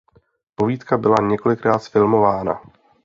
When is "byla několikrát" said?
0.97-1.79